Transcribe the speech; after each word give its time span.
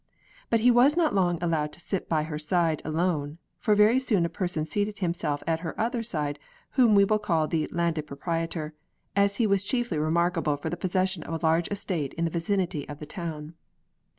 But 0.49 0.61
he 0.61 0.71
was 0.71 0.97
not 0.97 1.13
long 1.13 1.37
allowed 1.43 1.71
to 1.73 1.79
sit 1.79 2.09
by 2.09 2.23
her 2.23 2.39
side 2.39 2.81
alone; 2.83 3.37
for 3.59 3.75
very 3.75 3.99
soon 3.99 4.25
a 4.25 4.29
person 4.29 4.65
seated 4.65 4.97
himself 4.97 5.43
at 5.45 5.59
her 5.59 5.79
other 5.79 6.01
side 6.01 6.39
whom 6.71 6.95
we 6.95 7.05
will 7.05 7.19
call 7.19 7.47
the 7.47 7.67
Landed 7.71 8.07
Proprietor, 8.07 8.73
as 9.15 9.35
he 9.35 9.45
was 9.45 9.63
chiefly 9.63 9.99
remarkable 9.99 10.57
for 10.57 10.71
the 10.71 10.75
possession 10.75 11.21
of 11.21 11.35
a 11.35 11.45
large 11.45 11.67
estate 11.69 12.15
in 12.15 12.25
the 12.25 12.31
vicinity 12.31 12.89
of 12.89 12.97
the 12.97 13.05
town. 13.05 13.53